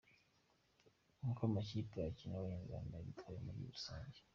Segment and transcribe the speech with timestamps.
[1.29, 4.19] Uko amakipe akinamo Abanyarwanda yitwaye muri rusange:.